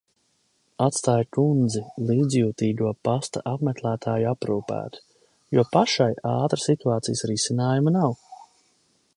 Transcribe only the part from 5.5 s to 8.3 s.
jo pašai ātra situācijas risinājuma nav.